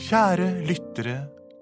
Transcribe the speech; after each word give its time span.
Kjære 0.00 0.46
lyttere, 0.64 1.16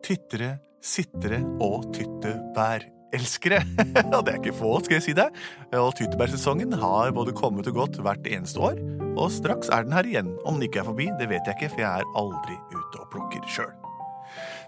tittere, 0.06 0.52
sittere 0.84 1.40
og 1.64 1.88
tyttebærelskere. 1.96 3.58
Og 4.14 4.20
det 4.24 4.32
er 4.32 4.38
ikke 4.38 4.54
få, 4.54 4.76
skal 4.84 4.98
jeg 4.98 5.04
si 5.08 5.14
deg. 5.18 5.34
Og 5.74 5.90
tyttebærsesongen 5.98 6.76
har 6.78 7.10
både 7.16 7.34
kommet 7.36 7.66
og 7.72 7.80
gått 7.80 7.98
hvert 8.04 8.28
eneste 8.30 8.62
år. 8.62 8.78
Og 9.18 9.32
straks 9.34 9.72
er 9.74 9.88
den 9.88 9.96
her 9.96 10.06
igjen. 10.06 10.30
Om 10.46 10.60
den 10.60 10.68
ikke 10.68 10.84
er 10.84 10.86
forbi, 10.86 11.08
det 11.18 11.26
vet 11.32 11.50
jeg 11.50 11.58
ikke, 11.58 11.72
for 11.74 11.82
jeg 11.82 12.04
er 12.04 12.14
aldri 12.22 12.60
ute 12.76 13.02
og 13.02 13.10
plukker 13.16 13.50
sjøl. 13.50 13.74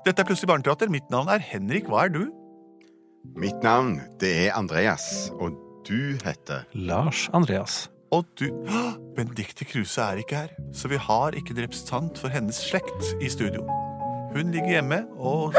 Dette 0.03 0.19
er 0.19 0.27
Plutselig 0.27 0.51
barneteater. 0.51 0.91
Mitt 0.91 1.07
navn 1.15 1.31
er 1.31 1.47
Henrik. 1.53 1.87
Hva 1.87 2.09
er 2.09 2.15
du? 2.17 2.25
Mitt 3.39 3.63
navn, 3.63 4.01
det 4.19 4.35
er 4.49 4.59
Andreas, 4.59 5.31
og 5.39 5.55
du 5.87 6.19
heter 6.27 6.67
Lars 6.75 7.29
Andreas. 7.37 7.85
Og 8.11 8.25
du 8.41 8.47
Benedicte 9.17 9.65
Kruse 9.65 10.03
er 10.03 10.23
ikke 10.23 10.37
her, 10.37 10.49
så 10.75 10.89
vi 10.89 10.97
har 10.99 11.37
ikke 11.37 11.55
en 11.55 11.63
representant 11.63 12.19
for 12.19 12.33
hennes 12.33 12.57
slekt 12.57 13.13
i 13.23 13.29
studio. 13.31 13.63
Hun 14.35 14.51
ligger 14.55 14.69
hjemme 14.69 15.03
og 15.19 15.55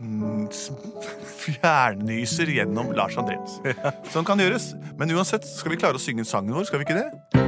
fjernnyser 1.44 2.52
gjennom 2.52 2.92
Lars 2.96 3.16
Andreas. 3.20 3.58
Sånn 4.12 4.26
kan 4.28 4.40
gjøres. 4.40 4.72
Men 4.98 5.12
uansett 5.16 5.46
skal 5.48 5.74
vi 5.74 5.80
klare 5.80 6.00
å 6.00 6.02
synge 6.02 6.26
sangen 6.28 6.56
vår, 6.56 6.68
skal 6.68 6.82
vi 6.82 6.88
ikke 6.88 7.00
det? 7.00 7.42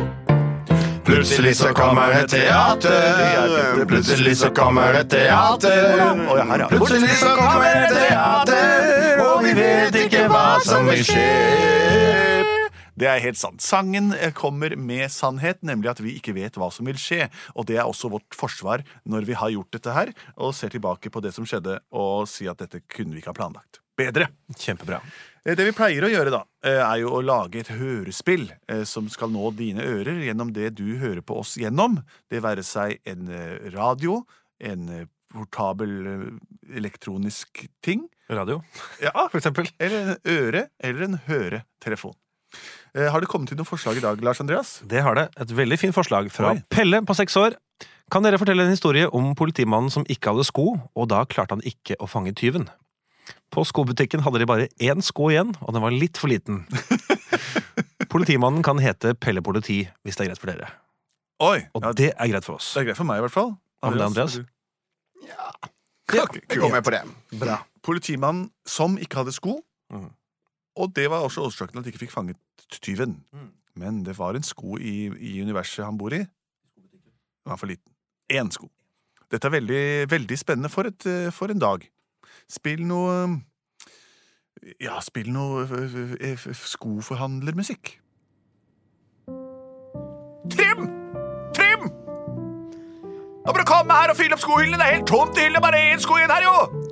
Plutselig 1.07 1.53
så 1.61 1.71
kommer 1.77 2.11
det 2.17 2.25
teater, 2.33 3.85
plutselig 3.87 4.33
så 4.41 4.49
kommer 4.51 4.97
det 4.97 5.05
teater. 5.13 6.65
Plutselig 6.73 7.15
så 7.21 7.31
kommer 7.39 7.79
det 7.79 7.93
teater, 7.95 9.23
og 9.23 9.47
vi 9.47 9.55
vet 9.55 10.01
ikke 10.03 10.27
hva 10.33 10.49
som 10.67 10.91
vil 10.91 11.05
skje. 11.07 12.26
Det 12.97 13.09
er 13.11 13.21
helt 13.21 13.37
sant. 13.37 13.61
Sangen 13.61 14.13
eh, 14.17 14.33
kommer 14.33 14.73
med 14.81 15.11
sannhet, 15.13 15.61
nemlig 15.67 15.91
at 15.93 16.01
vi 16.01 16.15
ikke 16.17 16.33
vet 16.37 16.57
hva 16.57 16.71
som 16.73 16.89
vil 16.89 16.97
skje. 17.01 17.27
Og 17.55 17.67
det 17.69 17.77
er 17.77 17.85
også 17.85 18.09
vårt 18.13 18.37
forsvar 18.37 18.85
når 19.05 19.27
vi 19.29 19.37
har 19.37 19.53
gjort 19.53 19.73
dette 19.77 19.93
her, 19.93 20.13
og 20.41 20.55
ser 20.57 20.73
tilbake 20.73 21.13
på 21.13 21.21
det 21.25 21.35
som 21.37 21.45
skjedde, 21.49 21.79
og 21.93 22.25
si 22.31 22.49
at 22.49 22.63
dette 22.65 22.81
kunne 22.89 23.13
vi 23.13 23.21
ikke 23.21 23.35
ha 23.35 23.37
planlagt. 23.37 23.83
Bedre. 23.97 24.31
Kjempebra. 24.57 25.03
Eh, 25.45 25.55
Det 25.57 25.65
vi 25.69 25.75
pleier 25.77 26.05
å 26.09 26.11
gjøre, 26.13 26.33
da, 26.33 26.43
eh, 26.65 26.81
er 26.81 27.03
jo 27.05 27.13
å 27.19 27.25
lage 27.25 27.61
et 27.61 27.75
hørespill 27.77 28.49
som 28.89 29.09
skal 29.13 29.31
nå 29.31 29.53
dine 29.57 29.85
ører 29.85 30.25
gjennom 30.25 30.53
det 30.57 30.73
du 30.81 30.97
hører 30.99 31.21
på 31.23 31.39
oss 31.41 31.57
gjennom. 31.61 32.01
Det 32.33 32.41
være 32.45 32.65
seg 32.65 32.99
en 33.07 33.29
radio, 33.77 34.23
en 34.61 35.07
portabel 35.37 36.39
elektronisk 36.73 37.67
ting, 37.85 38.09
Radio, 38.31 38.63
ja, 39.01 39.13
for 39.31 39.39
eksempel. 39.39 39.69
eller 39.79 40.15
en 40.17 40.17
øre, 40.33 40.69
eller 40.83 41.05
en 41.07 41.19
høretelefon. 41.29 42.15
Eh, 42.97 43.11
Har 43.13 43.21
det 43.21 43.29
kommet 43.29 43.49
til 43.51 43.59
noen 43.59 43.69
forslag 43.69 43.99
i 43.99 44.01
dag, 44.05 44.21
Lars 44.25 44.41
Andreas? 44.41 44.81
Det 44.89 45.03
har 45.05 45.15
det. 45.19 45.27
Et 45.41 45.51
veldig 45.57 45.79
fint 45.79 45.95
forslag 45.95 46.31
fra 46.33 46.55
Oi. 46.55 46.63
Pelle 46.73 47.03
på 47.05 47.15
seks 47.19 47.37
år. 47.37 47.57
Kan 48.11 48.23
dere 48.23 48.39
fortelle 48.39 48.63
en 48.65 48.71
historie 48.73 49.09
om 49.11 49.35
politimannen 49.35 49.91
som 49.91 50.05
ikke 50.09 50.31
hadde 50.33 50.45
sko, 50.47 50.67
og 50.95 51.09
da 51.11 51.25
klarte 51.27 51.57
han 51.59 51.65
ikke 51.67 51.97
å 52.01 52.07
fange 52.09 52.33
tyven? 52.39 52.69
På 53.51 53.65
skobutikken 53.67 54.23
hadde 54.23 54.39
de 54.39 54.47
bare 54.47 54.69
én 54.81 55.03
sko 55.03 55.29
igjen, 55.33 55.53
og 55.61 55.75
den 55.75 55.83
var 55.83 55.91
litt 55.95 56.17
for 56.17 56.31
liten. 56.31 56.65
Politimannen 58.13 58.63
kan 58.63 58.79
hete 58.83 59.15
Pelle 59.19 59.43
Politi, 59.43 59.83
hvis 60.07 60.17
det 60.17 60.25
er 60.27 60.31
greit 60.31 60.41
for 60.43 60.53
dere. 60.53 60.69
Oi! 61.43 61.59
Og 61.77 61.83
Ja, 61.85 61.93
det 61.93 62.13
er 62.15 62.31
greit 62.31 62.47
for 62.47 62.57
oss. 62.61 62.73
det 62.75 62.85
er 62.85 62.89
greit 62.91 62.97
for 63.01 63.09
meg, 63.09 63.19
i 63.21 63.25
hvert 63.27 63.35
fall. 63.35 63.57
Andreas? 63.85 64.09
Andreas? 64.15 64.39
Ja, 65.27 65.51
Ok, 66.23 66.37
jeg 66.49 66.61
går 66.63 66.71
med 66.71 66.85
på 66.87 66.93
det. 66.95 67.01
Bra. 67.41 67.57
Politimannen 67.83 68.45
som 68.65 68.95
ikke 69.03 69.19
hadde 69.25 69.33
sko. 69.35 69.57
Mhm. 69.91 70.13
Og 70.77 70.93
det 70.97 71.11
var 71.11 71.25
også 71.25 71.47
årsaken 71.49 71.73
til 71.73 71.79
at 71.79 71.85
de 71.85 71.93
ikke 71.95 72.05
fikk 72.05 72.15
fanget 72.15 72.37
tyven. 72.83 73.21
Mm. 73.33 73.51
Men 73.77 74.05
det 74.05 74.19
var 74.19 74.37
en 74.37 74.45
sko 74.47 74.77
i, 74.77 75.07
i 75.09 75.43
universet 75.43 75.85
han 75.85 75.99
bor 75.99 76.13
i. 76.13 76.23
Den 76.25 77.53
var 77.53 77.57
for 77.61 77.67
liten. 77.67 77.93
Én 78.33 78.51
sko. 78.51 78.69
Dette 79.31 79.47
er 79.49 79.51
veldig, 79.51 80.11
veldig 80.11 80.39
spennende 80.39 80.69
for, 80.69 80.83
et, 80.89 81.07
for 81.35 81.51
en 81.51 81.59
dag. 81.59 81.85
Spill 82.51 82.87
noe 82.87 83.41
Ja, 84.81 85.01
spill 85.05 85.31
noe 85.35 85.67
skoforhandlermusikk. 86.37 87.97
Trim! 90.51 90.89
Trim! 91.55 91.89
Nå 93.47 93.53
må 93.53 93.59
du 93.61 93.67
komme 93.67 93.95
her 93.99 94.11
og 94.11 94.19
fylle 94.19 94.39
opp 94.39 94.43
skohyllene! 94.43 94.79
Det 94.79 94.87
er 94.87 94.99
helt 94.99 95.11
tomt 95.11 95.39
i 95.39 95.47
hyllene! 95.47 95.63
Bare 95.63 95.83
én 95.93 96.03
sko 96.03 96.19
igjen 96.19 96.33
her, 96.33 96.47
jo! 96.47 96.86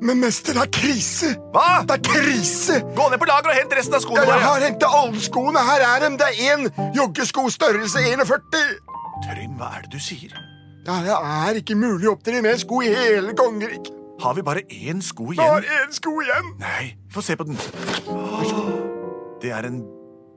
Men 0.00 0.20
mester, 0.22 0.54
det 0.56 0.62
er 0.64 0.70
krise! 0.72 1.34
Hva? 1.52 1.82
Det 1.88 1.98
er 1.98 2.04
krise! 2.06 2.78
Gå 2.96 3.08
ned 3.12 3.20
på 3.20 3.28
lageret 3.28 3.50
og 3.52 3.58
hent 3.58 3.74
resten 3.76 3.96
av 3.96 4.00
Ja, 4.00 4.06
skoene 4.06 4.24
jeg 4.30 4.44
har 4.46 4.64
hentet 4.64 4.96
alle 5.00 5.20
skoene. 5.24 5.64
Her 5.70 5.84
er 5.88 6.04
dem. 6.06 6.16
Det 6.20 6.28
er 6.30 6.54
én 6.54 6.66
joggesko 6.96 7.44
størrelse 7.52 8.00
41. 8.08 8.62
Trym, 9.26 9.56
hva 9.60 9.74
er 9.76 9.84
det 9.84 9.92
du 9.92 10.00
sier? 10.00 10.32
Ja, 10.88 10.96
det 11.04 11.12
er 11.12 11.60
ikke 11.60 11.76
mulig 11.76 12.08
å 12.08 12.14
opptre 12.16 12.40
med 12.42 12.56
sko 12.62 12.80
i 12.86 12.88
hele 12.94 13.34
kongeriket. 13.36 13.92
Har 14.20 14.34
vi 14.36 14.42
bare 14.44 14.62
én 14.68 15.00
sko 15.04 15.30
igjen? 15.32 15.40
Bare 15.44 15.78
én 15.84 15.92
sko 15.96 16.14
igjen. 16.24 16.48
Nei, 16.60 16.90
få 17.12 17.22
se 17.24 17.36
på 17.40 17.46
den. 17.48 17.56
Det 19.40 19.52
er 19.56 19.68
en 19.68 19.82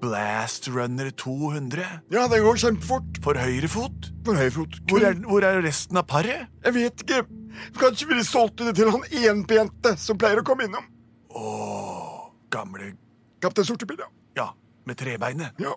Blast 0.03 0.67
Runner 0.71 1.07
200 1.15 1.83
Ja, 2.11 2.25
den 2.27 2.43
går 2.43 2.59
kjempefort. 2.59 3.19
for 3.23 3.39
høyre 3.39 3.67
fot? 3.71 4.09
For 4.27 4.35
høyfot. 4.39 4.81
Hvor 4.91 5.03
er, 5.07 5.15
hvor 5.23 5.43
er 5.47 5.61
resten 5.63 5.99
av 5.99 6.07
paret? 6.07 6.47
Jeg 6.65 6.75
vet 6.75 7.03
ikke. 7.05 7.21
Kanskje 7.79 8.09
vi 8.09 8.23
solgt 8.27 8.61
det 8.63 8.75
til 8.79 8.91
han 8.93 9.05
enbente 9.23 9.95
som 10.01 10.19
pleier 10.19 10.41
å 10.41 10.45
komme 10.47 10.67
innom. 10.67 10.85
Åh, 11.33 12.29
gamle 12.53 12.93
Kaptein 13.43 13.67
Sortepille. 13.67 14.05
Ja, 14.37 14.51
med 14.87 14.99
trebeinet. 15.01 15.57
Ja. 15.59 15.73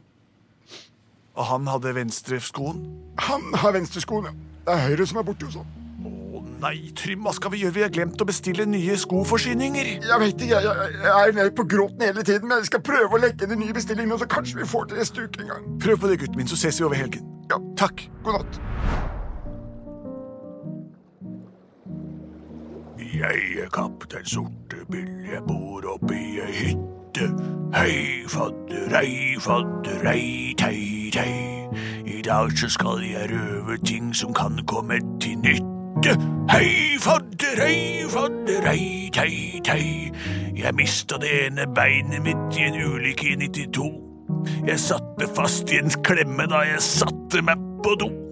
Og 1.36 1.44
han 1.50 1.66
hadde 1.68 1.92
venstreskoen. 1.96 2.84
Han 3.26 3.50
har 3.60 3.74
venstreskoene. 3.76 4.30
Det 4.66 4.74
er 4.74 4.86
høyre 4.88 5.06
som 5.08 5.18
er 5.20 5.26
borte 5.26 5.48
hos 5.48 5.58
han. 5.58 5.66
Å 6.06 6.42
nei, 6.62 6.92
Trym, 6.96 7.24
hva 7.26 7.32
skal 7.36 7.52
vi 7.52 7.64
gjøre? 7.64 7.74
Vi 7.76 7.84
har 7.84 7.92
glemt 7.92 8.22
å 8.22 8.28
bestille 8.28 8.66
nye 8.68 8.96
skoforsyninger. 9.00 9.90
Jeg 10.06 10.20
vet 10.22 10.46
ikke, 10.46 10.62
jeg, 10.62 10.70
jeg, 10.70 11.02
jeg 11.02 11.12
er 11.16 11.36
nede 11.40 11.54
på 11.58 11.66
gråten 11.68 12.06
hele 12.06 12.24
tiden, 12.24 12.48
men 12.48 12.62
jeg 12.62 12.70
skal 12.70 12.84
prøve 12.86 13.18
å 13.18 13.20
legge 13.20 13.48
inn 13.48 13.56
en 13.56 13.62
ny 13.64 13.72
bestilling 13.76 14.08
nå, 14.10 14.20
så 14.22 14.30
kanskje 14.30 14.62
vi 14.62 14.68
får 14.70 14.88
til 14.92 15.02
neste 15.02 15.26
uke 15.26 15.44
en 15.44 15.52
gang. 15.52 15.68
Prøv 15.82 16.00
på 16.04 16.12
det, 16.12 16.20
gutten 16.22 16.40
min, 16.40 16.48
så 16.50 16.58
ses 16.60 16.80
vi 16.80 16.88
over 16.88 17.02
helgen. 17.02 17.26
Ja, 17.52 17.60
Takk. 17.82 18.08
god 18.24 18.40
natt. 18.40 18.62
Jeg 23.34 23.70
kaptein 23.72 24.24
Sortebill, 24.24 25.24
jeg 25.32 25.42
bor 25.48 25.82
oppi 25.94 26.38
ei 26.38 26.52
hytte. 26.54 27.26
Hei, 27.74 28.22
fadder, 28.28 28.92
ei, 29.00 29.34
fadder, 29.40 30.04
ei, 30.12 30.54
tei, 30.58 31.10
tei. 31.12 31.32
I 32.06 32.22
dag 32.22 32.52
så 32.58 32.68
skal 32.68 33.02
jeg 33.02 33.30
røve 33.32 33.78
ting 33.82 34.14
som 34.14 34.34
kan 34.34 34.60
komme 34.66 35.00
til 35.20 35.38
nytte. 35.42 36.14
Hei, 36.50 36.98
fadder, 37.02 37.64
ei, 37.66 38.04
fadder, 38.10 38.70
ei, 38.70 39.10
tei, 39.12 39.60
tei. 39.64 40.12
Jeg 40.56 40.74
mista 40.74 41.18
det 41.18 41.32
ene 41.46 41.66
beinet 41.74 42.22
mitt 42.22 42.60
i 42.60 42.68
en 42.68 42.78
ulykke 42.86 43.32
i 43.32 43.40
92. 43.48 43.90
Jeg 44.66 44.78
satte 44.80 45.26
fast 45.34 45.72
i 45.74 45.82
en 45.82 45.90
klemme 46.06 46.46
da 46.46 46.62
jeg 46.68 46.82
satte 46.82 47.42
meg 47.42 47.58
på 47.82 47.98
do. 47.98 48.25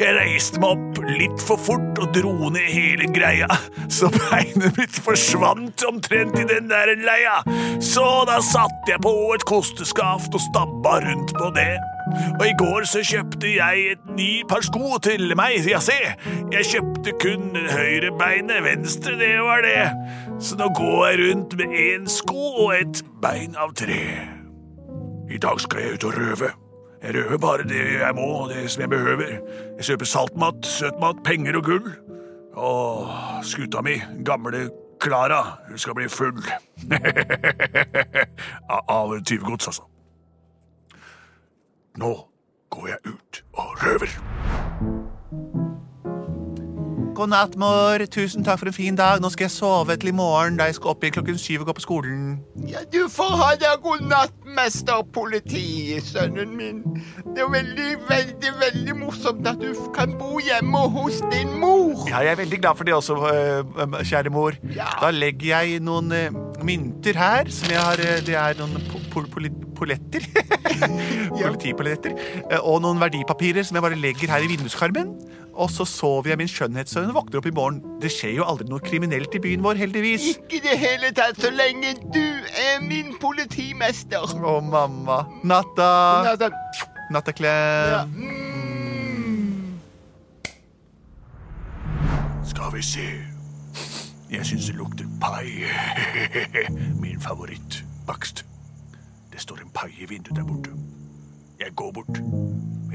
Jeg 0.00 0.14
reiste 0.16 0.60
meg 0.62 0.78
opp 0.78 1.00
litt 1.04 1.42
for 1.44 1.60
fort 1.60 1.98
og 2.00 2.14
dro 2.16 2.48
ned 2.52 2.68
hele 2.72 3.08
greia, 3.12 3.48
så 3.92 4.08
beinet 4.14 4.78
mitt 4.78 4.96
forsvant 5.04 5.84
omtrent 5.88 6.38
i 6.40 6.46
den 6.48 6.70
der 6.70 6.94
leia. 7.04 7.40
Så 7.84 8.04
da 8.28 8.38
satte 8.44 8.94
jeg 8.94 9.02
på 9.04 9.12
et 9.34 9.44
kosteskaft 9.48 10.34
og 10.36 10.44
stabba 10.46 11.00
rundt 11.04 11.34
på 11.36 11.50
det. 11.56 11.74
Og 12.38 12.46
i 12.48 12.54
går 12.58 12.88
så 12.88 13.02
kjøpte 13.06 13.52
jeg 13.52 13.84
et 13.92 14.08
ny 14.16 14.30
par 14.48 14.64
sko 14.66 14.96
til 15.04 15.34
meg, 15.38 15.68
ja 15.68 15.82
se. 15.84 15.98
Jeg 16.50 16.70
kjøpte 16.72 17.14
kun 17.20 17.52
høyrebeinet, 17.54 17.76
høyre 17.76 18.14
beinet, 18.20 18.64
venstre 18.64 19.14
det 19.20 19.34
var 19.44 19.62
det. 19.66 19.84
Så 20.40 20.56
nå 20.58 20.70
går 20.76 21.06
jeg 21.10 21.20
rundt 21.26 21.56
med 21.60 21.76
én 21.84 22.08
sko 22.10 22.66
og 22.66 22.74
et 22.80 23.04
bein 23.22 23.56
av 23.60 23.76
tre. 23.78 24.02
I 25.30 25.38
dag 25.38 25.60
skal 25.62 25.84
jeg 25.84 26.00
ut 26.00 26.10
og 26.10 26.18
røve. 26.18 26.52
Jeg 27.02 27.14
røver 27.14 27.38
bare 27.38 27.64
det 27.64 27.80
jeg 28.00 28.14
må, 28.14 28.48
det 28.48 28.70
som 28.70 28.80
jeg 28.84 28.90
behøver. 28.90 29.30
Jeg 29.78 29.84
kjøper 29.88 30.04
saltmat, 30.04 30.66
søtmat, 30.66 31.22
penger 31.24 31.56
og 31.56 31.64
gull. 31.64 31.88
Og 32.52 33.08
skuta 33.46 33.80
mi, 33.82 33.96
gamle 34.26 34.66
Klara, 35.00 35.58
hun 35.68 35.78
skal 35.78 35.94
bli 35.96 36.08
full. 36.12 36.42
Av- 38.88 39.24
tyvegods, 39.24 39.66
altså. 39.66 39.82
Nå 41.96 42.12
går 42.70 42.86
jeg 42.88 42.98
ut 43.14 43.42
og 43.52 43.66
røver. 43.80 45.69
God 47.20 47.28
natt, 47.28 47.56
mor. 47.60 48.00
Tusen 48.08 48.44
takk 48.46 48.62
for 48.62 48.70
en 48.70 48.72
fin 48.72 48.96
dag. 48.96 49.18
Nå 49.20 49.28
skal 49.28 49.44
jeg 49.44 49.52
sove 49.52 49.92
til 50.00 50.08
i 50.08 50.12
morgen, 50.16 50.54
da 50.56 50.70
jeg 50.70 50.78
skal 50.78 50.94
opp 50.94 51.02
igjen 51.04 51.18
klokken 51.18 51.36
syv 51.36 51.66
og 51.66 51.68
gå 51.68 51.74
på 51.76 51.82
skolen. 51.84 52.22
Ja, 52.64 52.80
du 52.88 53.10
får 53.12 53.34
ha 53.36 53.48
deg 53.60 53.82
god 53.84 54.06
natt, 54.08 54.38
mester 54.56 55.02
politi, 55.12 55.98
sønnen 56.00 56.54
min. 56.56 56.78
Det 57.34 57.44
er 57.44 57.50
veldig, 57.52 57.90
veldig, 58.08 58.52
veldig 58.62 58.96
morsomt 59.02 59.50
at 59.52 59.60
du 59.60 59.76
kan 59.92 60.16
bo 60.16 60.40
hjemme 60.40 60.80
hos 60.94 61.20
din 61.34 61.52
mor. 61.60 62.08
Ja, 62.08 62.22
jeg 62.24 62.38
er 62.38 62.40
veldig 62.40 62.60
glad 62.62 62.80
for 62.80 62.88
det 62.88 62.96
også, 62.96 63.18
øh, 63.34 63.98
kjære 64.00 64.32
mor. 64.32 64.56
Ja. 64.72 64.88
Da 65.02 65.12
legger 65.12 65.60
jeg 65.60 65.84
noen 65.84 66.08
øh, 66.16 66.40
mynter 66.64 67.20
her, 67.20 67.52
som 67.52 67.68
jeg 67.74 67.84
har 67.84 68.00
Det 68.24 68.32
er 68.46 68.56
noen 68.62 68.80
poletter. 69.12 69.60
Politipoletter. 69.80 70.24
polletter. 71.76 72.16
Og 72.62 72.80
noen 72.80 73.00
verdipapirer 73.00 73.64
som 73.64 73.76
jeg 73.76 73.84
bare 73.84 74.00
legger 74.08 74.32
her 74.32 74.44
i 74.44 74.50
vinduskarmen. 74.54 75.12
Og 75.54 75.70
så 75.70 75.84
sover 75.88 76.30
jeg 76.32 76.38
min 76.40 76.48
skjønnhetssøvn 76.50 77.10
og 77.10 77.16
våkner 77.18 77.40
opp 77.40 77.48
i 77.50 77.54
morgen. 77.54 77.80
Det 78.02 78.10
skjer 78.12 78.36
jo 78.38 78.46
aldri 78.48 78.68
noe 78.70 78.82
kriminelt 78.84 79.34
i 79.34 79.42
byen 79.42 79.64
vår, 79.64 79.80
heldigvis. 79.80 80.26
Ikke 80.36 80.60
i 80.60 80.62
det 80.64 80.76
hele 80.80 81.10
tatt, 81.16 81.40
så 81.42 81.50
lenge 81.52 81.94
du 82.14 82.22
er 82.22 82.80
min 82.84 83.14
politimester. 83.20 84.24
Å, 84.24 84.60
mamma. 84.64 85.24
Natta. 85.44 85.90
Natta. 86.30 86.50
Nattaklem. 87.10 87.90
Ja. 87.90 88.04
Mm. 88.06 88.40
Skal 92.50 92.72
vi 92.74 92.82
se. 92.82 93.08
Jeg 94.30 94.46
syns 94.46 94.70
det 94.70 94.76
lukter 94.78 95.06
pai. 95.20 95.66
Min 97.02 97.20
favorittbakst. 97.20 98.44
Det 99.32 99.40
står 99.42 99.64
en 99.64 99.72
pai 99.74 99.90
i 99.98 100.06
vinduet 100.06 100.36
der 100.36 100.46
borte. 100.46 100.70
Jeg 101.60 101.74
går 101.76 101.92
bort 101.92 102.20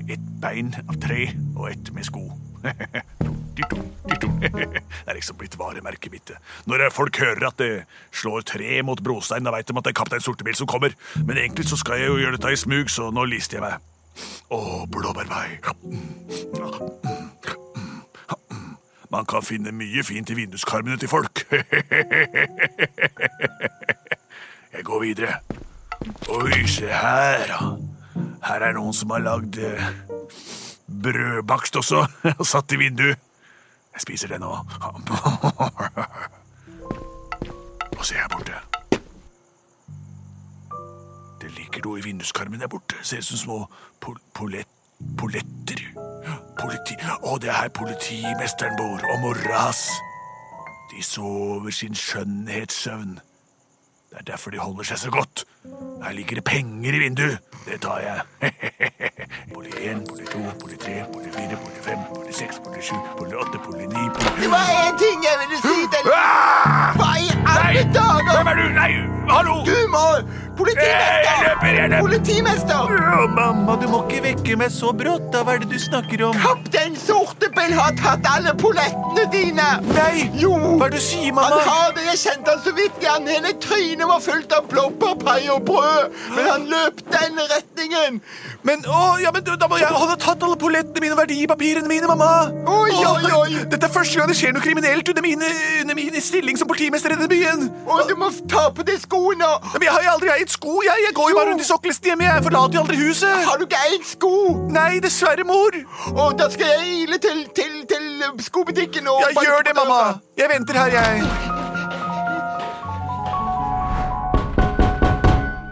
ett 0.09 0.25
bein 0.41 0.73
av 0.87 0.99
tre 1.01 1.29
og 1.55 1.69
ett 1.71 1.93
med 1.95 2.05
sko. 2.07 2.27
Det 3.55 5.07
er 5.07 5.13
liksom 5.15 5.37
blitt 5.39 5.55
varemerket 5.59 6.11
mitt. 6.11 6.31
Når 6.67 6.89
folk 6.93 7.17
hører 7.19 7.47
at 7.47 7.57
det 7.59 7.85
slår 8.11 8.41
tre 8.47 8.81
mot 8.83 9.01
brostein, 9.03 9.45
da 9.45 9.53
veit 9.55 9.67
de 9.67 9.77
at 9.77 9.85
det 9.87 9.93
er 9.93 9.99
Kaptein 9.99 10.23
Sortebil 10.23 10.55
som 10.57 10.67
kommer. 10.67 10.95
Men 11.25 11.37
egentlig 11.37 11.67
så 11.69 11.79
skal 11.79 11.99
jeg 12.01 12.11
jo 12.11 12.19
gjøre 12.19 12.37
dette 12.37 12.53
i 12.53 12.59
smug, 12.59 12.91
så 12.91 13.11
nå 13.15 13.25
lister 13.31 13.59
jeg 13.59 13.65
meg. 13.65 13.75
Å, 14.51 14.85
blåbærvei. 14.91 15.59
Man 19.11 19.27
kan 19.29 19.43
finne 19.45 19.71
mye 19.75 20.03
fint 20.03 20.29
i 20.31 20.35
vinduskarmene 20.35 20.97
til 20.99 21.09
folk. 21.11 21.45
Jeg 24.75 24.83
går 24.83 24.99
videre. 24.99 25.37
Oi, 26.35 26.67
se 26.67 26.89
her, 26.91 27.45
da. 27.47 27.94
Her 28.45 28.67
er 28.67 28.75
noen 28.77 28.93
som 28.93 29.11
har 29.15 29.23
lagd 29.25 29.57
eh, 29.57 29.87
brødbakst 30.87 31.75
også, 31.81 32.05
og 32.39 32.45
satt 32.47 32.71
i 32.71 32.79
vinduet. 32.79 33.19
Jeg 33.95 34.01
spiser 34.01 34.27
det 34.27 34.39
nå. 34.43 34.51
Og 37.97 38.05
se 38.05 38.15
her 38.15 38.27
borte. 38.31 38.59
Det 41.41 41.51
ligger 41.55 41.85
noe 41.85 41.99
i 41.99 42.03
vinduskarmen 42.03 42.59
der 42.59 42.67
borte. 42.67 42.99
Ser 43.01 43.23
ut 43.23 43.29
som 43.29 43.37
små 43.39 43.59
pol 44.03 44.19
polett, 44.33 44.71
poletter. 45.17 45.79
Politi... 46.59 46.97
Å, 47.21 47.37
det 47.39 47.49
er 47.51 47.59
her 47.59 47.71
politimesteren 47.75 48.75
bor, 48.79 48.99
og 49.13 49.23
mora 49.23 49.67
hans. 49.67 49.87
De 50.91 51.03
sover 51.03 51.71
sin 51.75 51.95
skjønnhetssøvn. 51.95 53.19
Det 54.15 54.21
er 54.21 54.31
derfor 54.31 54.51
de 54.51 54.57
holder 54.57 54.83
seg 54.87 54.97
så 54.97 55.09
godt. 55.11 55.43
Her 56.03 56.13
ligger 56.15 56.35
det 56.35 56.43
penger 56.43 56.93
i 56.95 56.99
vinduet. 56.99 57.39
Det 57.65 57.81
tar 57.81 57.99
jeg. 57.99 58.21
Poli 59.53 59.69
1, 59.75 60.05
poli 60.09 60.25
2, 60.31 60.39
poli 60.61 60.77
3, 60.77 60.93
poli 61.13 61.31
4, 61.35 61.57
poli 61.63 61.81
5, 61.87 61.97
poli 62.13 62.33
6, 62.33 62.59
poli 62.65 62.81
7, 62.81 62.95
poli 63.17 63.35
8, 63.35 63.59
poli 63.65 63.85
9, 63.85 63.91
poli 64.15 64.41
Det 64.43 64.51
var 64.53 64.71
én 64.71 64.95
ting 65.03 65.19
jeg 65.27 65.35
ville 65.41 65.59
si 65.65 65.75
til 65.91 66.07
deg? 66.07 66.15
Hva 66.95 67.11
i 67.25 67.27
alle 67.55 67.83
dager? 67.97 68.31
Hvem 68.37 68.51
er 68.53 68.61
du? 68.61 68.65
Nei, 68.79 68.91
hallo! 69.33 69.57
Du 69.67 69.75
må 70.57 70.65
Jeg 70.67 70.75
Politimester! 70.75 71.41
løper, 71.45 71.67
jeg 71.75 71.89
løper. 71.89 72.01
Politimester! 72.05 72.93
Ja, 72.95 73.27
mamma, 73.35 73.75
du 73.81 73.87
må 73.91 73.99
ikke 74.07 74.21
vekke 74.23 74.57
meg 74.59 74.71
så 74.71 74.91
brått. 74.95 75.27
da. 75.33 75.43
Hva 75.43 75.55
er 75.55 75.63
det 75.65 75.69
du 75.71 75.79
snakker 75.79 76.23
om? 76.29 76.37
Kaptein 76.39 76.95
Sortebill 76.99 77.73
har 77.75 77.91
tatt 77.99 78.25
alle 78.29 78.53
pollettene 78.59 79.25
dine! 79.33 79.67
Nei! 79.91 80.29
Jo! 80.39 80.53
Hva 80.79 80.87
er 80.87 80.95
det 80.95 81.01
du 81.01 81.05
sier, 81.05 81.31
Han 81.31 81.35
mamma? 81.39 81.61
har 81.65 81.91
det, 81.97 82.05
jeg 82.11 82.21
kjente 82.23 82.51
han 82.55 82.63
så 82.65 82.73
vidt 82.77 82.99
igjen. 83.03 83.27
Hele 83.27 83.53
trynet 83.63 84.07
var 84.09 84.19
fullt 84.23 84.55
av 84.55 84.67
blåbærpai 84.71 85.39
og 85.53 85.63
brød. 85.67 86.15
Men 86.35 86.49
han 86.51 86.67
løp 86.71 87.03
den 87.11 87.39
retningen. 87.51 88.21
Men, 88.65 88.81
å, 88.89 89.01
ja, 89.21 89.29
men 89.35 89.43
da 89.45 89.67
må 89.69 89.77
jeg 89.77 89.91
Han 89.91 90.09
har 90.09 90.17
tatt 90.21 90.41
alle 90.43 90.57
pollettene 90.57 91.03
mine 91.03 91.13
og 91.13 91.19
verdipapirene 91.21 91.87
mine, 91.89 92.07
mamma. 92.09 92.31
Oi, 92.65 92.95
oi, 92.95 93.31
oi. 93.41 93.65
Dette 93.69 93.85
er 93.85 93.93
første 93.93 94.17
gang 94.19 94.31
det 94.31 94.37
skjer 94.39 94.55
noe 94.55 94.63
kriminelt 94.63 95.09
under, 95.11 95.21
mine, 95.25 95.51
under 95.83 95.95
min 95.99 96.15
stilling 96.21 96.57
som 96.57 96.67
politimester 96.69 97.13
i 97.13 97.17
denne 97.19 97.29
byen. 97.29 97.67
Å, 97.85 97.99
du 98.09 98.15
må 98.17 98.31
ta 98.49 98.67
på 98.73 98.85
deg 98.87 98.97
skoene. 99.03 99.51
Men 99.75 99.85
jeg 99.87 99.93
har 99.93 100.05
jo 100.07 100.13
aldri 100.15 100.33
eid 100.33 100.44
sko. 100.49 100.81
Jeg, 100.85 100.95
jeg 101.07 101.15
går 101.15 101.29
jo 101.29 101.35
bare 101.39 101.49
rundt 101.51 101.61
i 101.61 101.67
sokkelisten 101.67 102.09
hjemme. 102.11 102.23
Jeg 102.27 102.43
forlater 102.43 102.77
jo 102.79 102.83
aldri 102.85 102.97
huset. 103.01 103.35
Har 103.49 103.57
du 103.57 103.65
ikke 103.67 103.81
eid 103.89 104.05
sko? 104.09 104.31
Nei, 104.75 104.99
dessverre, 105.03 105.43
mor. 105.47 105.77
Og 106.15 106.37
da 106.39 106.49
skal 106.53 106.65
jeg 106.73 106.95
ile 107.03 107.17
til, 107.23 107.45
til, 107.55 107.73
til 107.91 108.05
skobutikken 108.45 109.07
og 109.07 109.21
Ja, 109.25 109.33
gjør 109.41 109.61
det, 109.69 109.75
mamma. 109.77 110.01
Jeg 110.37 110.49
venter 110.53 110.79
her, 110.79 110.85
jeg. 110.99 111.23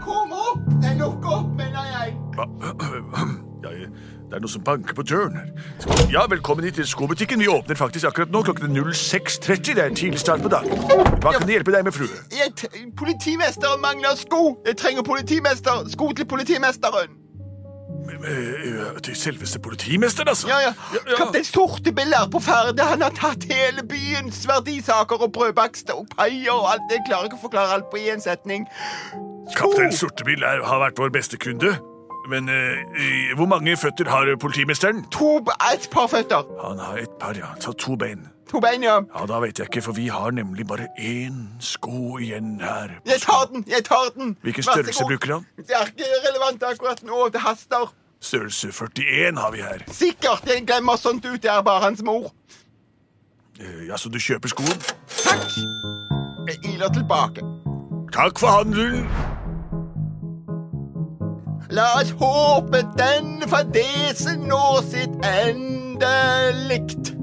Kom 0.04 0.32
opp! 0.32 0.60
Det 0.82 0.90
er 0.92 0.98
nok 1.00 1.30
opp, 1.36 1.48
mener 1.58 1.84
jeg. 1.94 2.16
Det 4.34 4.40
er 4.40 4.42
noe 4.42 4.50
som 4.50 4.62
banker 4.66 4.96
på 4.98 5.02
døren 5.06 5.36
her. 5.38 5.50
Ja, 6.10 6.24
velkommen 6.26 6.64
hit 6.66 6.74
til 6.74 6.86
skobutikken. 6.90 7.38
Vi 7.38 7.46
åpner 7.46 7.78
faktisk 7.78 8.08
akkurat 8.08 8.32
nå. 8.34 8.40
Klokken 8.42 8.74
er 8.76 8.88
06.30. 8.90 9.60
Det 9.68 9.78
er 9.78 9.92
en 9.92 9.94
tidlig 9.94 10.18
start 10.18 10.42
på 10.42 10.50
dagen. 10.50 10.74
Hva 11.22 11.36
kan 11.36 11.46
jeg 11.46 11.60
hjelpe 11.60 11.70
deg 11.70 11.84
med, 11.86 11.94
frue? 11.94 12.08
jeg 12.34 12.50
politimesteren 12.98 13.78
mangler 13.84 14.18
sko. 14.18 14.56
Jeg 14.66 14.74
trenger 14.82 15.06
politimester. 15.06 15.86
Sko 15.94 16.10
til 16.18 16.26
politimesteren. 16.26 17.14
Eh, 18.10 18.98
Til 19.06 19.16
selveste 19.16 19.62
politimesteren, 19.62 20.28
altså? 20.28 20.50
Ja, 20.50 20.58
ja. 20.66 20.74
Kaptein 21.16 21.44
Sortebil 21.44 22.12
er 22.18 22.26
på 22.32 22.42
ferde. 22.42 22.82
Han 22.90 23.06
har 23.06 23.14
tatt 23.14 23.46
hele 23.54 23.86
byens 23.86 24.48
verdisaker 24.50 25.22
og 25.22 25.32
brødbakster 25.32 25.94
og 25.94 26.10
paier 26.18 26.52
og 26.58 26.72
alt. 26.74 26.90
Jeg 26.90 27.06
klarer 27.06 27.30
ikke 27.30 27.38
å 27.38 27.46
forklare 27.46 27.78
alt 27.78 27.90
på 27.94 28.02
én 28.02 28.18
setning. 28.18 28.66
Sko! 29.54 29.70
Kaptein 29.70 29.94
Sortebil 29.94 30.42
er, 30.42 30.66
har 30.66 30.82
vært 30.88 30.98
vår 30.98 31.14
beste 31.22 31.38
kunde. 31.38 31.76
Men 32.28 32.48
eh, 32.48 33.34
hvor 33.36 33.46
mange 33.46 33.76
føtter 33.76 34.08
har 34.08 34.36
politimesteren? 34.40 35.04
To, 35.12 35.36
Et 35.74 35.88
par 35.92 36.06
føtter. 36.06 36.44
Han 36.68 36.78
har 36.78 36.96
et 37.02 37.10
par, 37.20 37.34
ja. 37.36 37.46
Så 37.60 37.72
to 37.72 37.96
bein. 37.96 38.28
To 38.50 38.60
bein, 38.60 38.82
ja. 38.82 39.00
Ja, 39.18 39.26
Da 39.26 39.38
vet 39.40 39.58
jeg 39.58 39.66
ikke, 39.68 39.82
for 39.82 39.92
vi 39.92 40.06
har 40.08 40.30
nemlig 40.30 40.66
bare 40.66 40.86
én 40.98 41.42
sko 41.60 42.18
igjen 42.18 42.60
her. 42.60 42.88
Jeg 43.06 43.20
tar 43.20 43.44
den, 43.52 43.64
jeg 43.68 43.84
tar 43.84 44.10
den. 44.16 44.36
Hvilken 44.42 44.64
Vær 44.64 44.72
så 44.72 44.72
størrelse 44.72 45.02
god. 45.02 45.10
bruker 45.10 45.32
han? 45.34 45.46
Det 45.56 45.70
er 45.80 45.86
ikke 45.86 46.04
relevant 46.28 46.62
akkurat 46.62 47.02
nå. 47.02 47.28
Det 47.32 47.40
haster. 47.40 47.92
Størrelse 48.20 48.72
41 48.72 49.38
har 49.38 49.50
vi 49.50 49.58
her. 49.60 49.78
Sikkert. 49.92 50.46
Jeg 50.46 50.66
glemmer 50.66 50.96
sånt 50.96 51.24
ut. 51.24 51.42
Det 51.42 51.50
er 51.50 51.62
bare 51.62 51.80
hans 51.84 52.02
mor. 52.02 52.32
Eh, 53.60 53.86
Ja, 53.88 53.96
Så 53.96 54.08
du 54.08 54.18
kjøper 54.18 54.48
skoen? 54.48 54.80
Takk. 55.24 55.50
Jeg 56.48 56.74
iler 56.74 56.88
tilbake. 56.88 57.40
Takk 58.12 58.38
for 58.38 58.48
handelen. 58.48 59.08
La 61.70 61.86
oss 62.00 62.10
håpe 62.20 62.82
denne 62.98 63.48
fadesen 63.48 64.48
når 64.50 64.82
sitt 64.90 65.14
endelikt. 65.24 67.14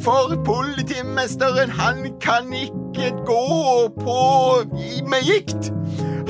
For 0.00 0.36
politimesteren, 0.44 1.70
han 1.70 2.04
kan 2.20 2.52
ikke 2.52 3.12
gå 3.26 3.88
på 4.00 4.20
med 5.08 5.22
gikt. 5.24 5.72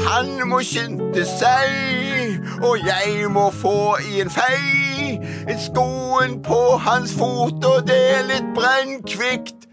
Han 0.07 0.49
må 0.49 0.63
skynde 0.65 1.25
seg, 1.27 2.41
og 2.63 2.79
jeg 2.87 3.31
må 3.31 3.51
få 3.51 3.99
i 4.13 4.23
en 4.23 4.31
fei. 4.31 5.19
Skoen 5.59 6.41
på 6.47 6.61
hans 6.87 7.15
fot, 7.19 7.65
og 7.65 7.87
det 7.91 8.01
er 8.17 8.27
litt 8.31 8.51
brennkvikt. 8.57 9.69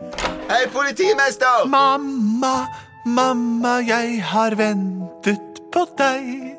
Hei, 0.49 0.65
politimester! 0.73 1.65
Mamma, 1.69 2.67
mamma, 3.05 3.79
jeg 3.87 4.21
har 4.23 4.55
ventet 4.57 5.61
på 5.73 5.85
deg. 5.97 6.56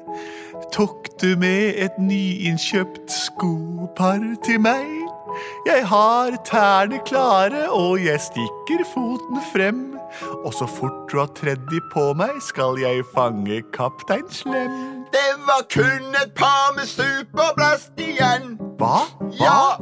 Tok 0.73 1.09
du 1.23 1.37
med 1.37 1.75
et 1.77 1.99
nyinnkjøpt 1.99 3.11
skopar 3.13 4.21
til 4.45 4.61
meg? 4.61 4.85
Jeg 5.67 5.87
har 5.87 6.37
tærne 6.45 6.99
klare, 7.07 7.71
og 7.71 8.05
jeg 8.05 8.21
stikker 8.21 8.85
foten 8.95 9.41
frem. 9.53 9.99
Og 10.45 10.55
så 10.55 10.67
fort 10.67 11.13
du 11.13 11.19
har 11.19 11.31
tredd 11.37 11.65
de 11.71 11.81
på 11.93 12.13
meg, 12.17 12.31
skal 12.41 12.79
jeg 12.81 13.05
fange 13.15 13.63
kaptein 13.73 14.29
Slem. 14.31 14.77
Det 15.13 15.31
var 15.49 15.65
kun 15.73 16.15
et 16.23 16.33
par 16.37 16.73
med 16.77 16.87
superblast 16.87 17.93
igjen. 17.97 18.59
Hva? 18.79 19.09
Ja, 19.41 19.77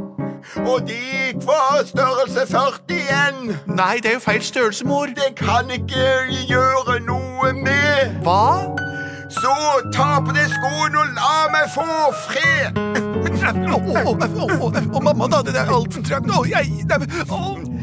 og 0.67 0.89
de 0.89 0.99
gikk 0.99 1.43
for 1.43 1.87
størrelse 1.87 2.47
41. 2.47 3.59
Nei, 3.67 3.95
det 4.03 4.11
er 4.11 4.19
jo 4.19 4.21
feil 4.21 4.43
størrelse, 4.43 4.87
mor. 4.87 5.07
Det 5.07 5.35
kan 5.37 5.71
ikke 5.71 6.07
gjøre 6.49 7.01
noe 7.07 7.53
med. 7.53 8.21
Hva? 8.23 8.96
Så 9.37 9.53
ta 9.93 10.09
på 10.25 10.33
deg 10.37 10.49
skoene 10.53 11.03
og 11.03 11.15
la 11.17 11.35
meg 11.53 11.69
få 11.75 11.87
fred. 12.27 12.79
Å, 13.37 15.01
mamma, 15.05 15.29
da, 15.31 15.43
det 15.45 15.55
er 15.61 15.71
altfor 15.73 16.05
trangt. 16.07 16.31
Å, 16.33 16.43
jeg. 16.49 16.73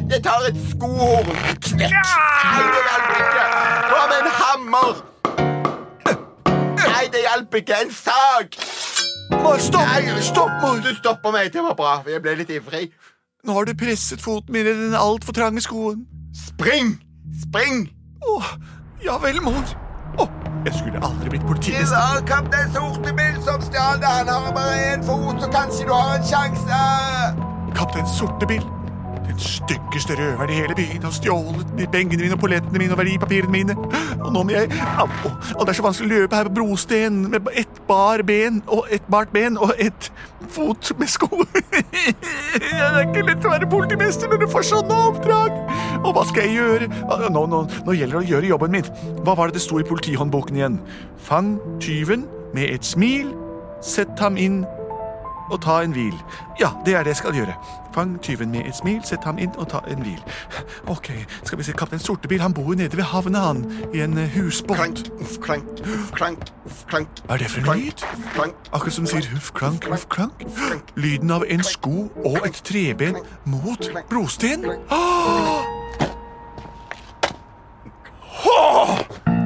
Jeg 0.10 0.22
tar 0.25 0.48
et 0.50 0.60
skohorn. 0.72 1.29
Knekk. 1.69 1.93
Hva 3.89 4.03
med 4.10 4.17
en 4.19 4.31
hammer? 4.41 5.01
Nei, 6.83 7.05
det 7.13 7.24
hjelper 7.27 7.62
ikke. 7.63 7.81
En 7.86 7.93
sag. 7.95 8.60
Mor, 9.43 9.57
stopp! 9.62 9.88
Nei, 9.88 10.22
Stopp, 10.24 10.51
mor! 10.62 10.81
Du 10.83 10.91
stopper 10.98 11.33
meg. 11.36 11.51
Det 11.53 11.63
var 11.65 11.77
bra. 11.79 11.95
Jeg 12.10 12.22
ble 12.24 12.36
litt 12.41 12.51
ivrig. 12.53 12.88
Nå 13.43 13.57
har 13.57 13.67
du 13.67 13.74
presset 13.75 14.22
foten 14.24 14.55
min 14.55 14.67
i 14.67 14.74
den 14.77 14.95
altfor 14.95 15.36
trange 15.36 15.62
skoen. 15.65 16.05
Spring! 16.38 16.95
Spring! 17.41 17.89
Å, 18.24 18.38
ja 19.03 19.17
vel, 19.22 19.41
mor. 19.43 19.63
Å, 20.22 20.27
jeg 20.65 20.74
skulle 20.79 21.00
aldri 21.08 21.29
blitt 21.29 21.65
Det 21.65 21.88
var 21.91 22.22
kaptein 22.27 22.70
Sortebil 22.75 23.36
som 23.48 23.62
stjal 23.62 24.00
det. 24.03 24.12
Han 24.20 24.27
har 24.27 24.53
bare 24.55 24.77
én 24.93 25.03
fot, 25.08 25.41
så 25.41 25.50
kanskje 25.51 25.88
du 25.89 25.93
har 25.93 26.15
en 26.17 26.25
sjanse. 26.32 26.79
Kaptein 27.75 28.08
Sortebil. 28.08 28.63
Den 29.27 29.39
styggeste 29.39 30.15
røveren 30.20 30.50
i 30.50 30.53
hele 30.53 30.75
byen 30.75 31.03
har 31.03 31.12
stjålet 31.12 31.89
pengene 31.91 32.22
mine 32.22 32.36
og 32.36 32.39
pollettene 32.39 32.79
mine 32.79 32.93
og 32.93 33.00
verdipapirene 33.01 33.51
mine. 33.51 33.75
Og 34.20 34.29
nå 34.34 34.43
må 34.43 34.53
jeg 34.53 34.70
Au! 35.00 35.08
Og 35.55 35.65
det 35.65 35.74
er 35.74 35.79
så 35.79 35.86
vanskelig 35.88 36.10
å 36.10 36.20
løpe 36.20 36.38
her 36.38 36.50
på 36.51 36.58
brosten 36.60 37.24
med 37.32 37.50
ett 37.53 37.73
bar 37.93 38.23
ben 38.25 38.62
og 38.67 38.88
et 38.91 39.05
bart 39.12 39.29
ben 39.33 39.57
og 39.62 39.73
et 39.77 40.09
fot 40.50 40.91
med 40.97 41.07
sko. 41.12 41.29
Det 42.53 42.79
er 42.79 43.00
ikke 43.05 43.25
lett 43.27 43.45
å 43.45 43.53
være 43.53 43.69
politimester 43.69 44.31
når 44.31 44.43
du 44.43 44.47
får 44.51 44.65
sånne 44.71 44.97
oppdrag. 45.12 45.55
Og 46.03 46.12
hva 46.15 46.23
skal 46.27 46.47
jeg 46.47 46.57
gjøre? 46.57 46.89
Nå, 47.33 47.45
nå, 47.51 47.62
nå 47.85 47.95
gjelder 47.95 48.19
det 48.19 48.23
å 48.23 48.31
gjøre 48.33 48.51
jobben 48.51 48.73
min. 48.75 48.89
Hva 49.23 49.38
var 49.39 49.50
det 49.50 49.59
det 49.59 49.65
sto 49.65 49.79
i 49.79 49.88
politihåndboken 49.88 50.59
igjen? 50.59 50.79
Fang 51.23 51.55
tyven 51.83 52.25
med 52.53 52.73
et 52.73 52.88
smil, 52.88 53.31
sett 53.83 54.19
ham 54.21 54.39
inn 54.39 54.63
og 55.51 55.62
ta 55.62 55.81
en 55.83 55.91
hvil. 55.91 56.15
Ja, 56.59 56.69
det 56.85 56.95
er 56.95 57.03
det 57.03 57.07
jeg 57.07 57.15
skal 57.15 57.35
gjøre. 57.35 57.55
Fang 57.93 58.21
tyven 58.21 58.51
med 58.51 58.65
et 58.65 58.75
smil, 58.75 59.01
sett 59.05 59.23
ham 59.23 59.38
inn 59.38 59.51
og 59.57 59.69
ta 59.69 59.83
en 59.88 60.01
hvil. 60.01 60.19
Ok, 60.88 61.12
skal 61.43 61.57
vi 61.57 61.63
se, 61.63 61.75
Kaptein 61.77 62.01
Sortebil 62.01 62.41
han 62.41 62.53
bor 62.53 62.71
jo 62.73 62.77
nede 62.79 62.97
ved 62.97 63.03
havna, 63.03 63.39
han. 63.39 63.63
I 63.93 64.01
en 64.01 64.17
eh, 64.17 64.29
husbåt. 64.38 64.77
Klank, 64.77 65.03
uff, 65.21 65.38
klank, 65.41 65.63
uff, 65.85 66.12
klank, 66.15 66.53
uff, 66.65 66.85
klank. 66.89 67.23
Hva 67.27 67.38
er 67.38 67.43
det 67.43 67.51
for 67.51 67.73
en 67.73 67.79
lyd? 67.79 68.05
Akkurat 68.73 68.93
som 68.93 69.07
sier 69.09 69.29
huff, 69.33 69.51
klank, 69.53 69.85
huff, 69.91 70.07
klank. 70.09 70.45
Lyden 70.95 71.31
av 71.31 71.45
en 71.50 71.63
sko 71.63 72.09
og 72.25 72.41
et 72.47 72.62
treben 72.65 73.21
mot 73.45 73.89
brosten. 74.09 74.65
Ah! 74.89 75.63
Åh! 78.43 78.97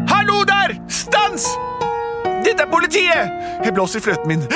Hallo 0.08 0.44
der! 0.48 0.78
Stans! 0.90 1.46
Dette 2.46 2.64
er 2.64 2.72
politiet! 2.72 3.32
Jeg 3.66 3.74
blåser 3.74 4.00
i 4.00 4.02
fløten 4.08 4.28
min. 4.28 4.48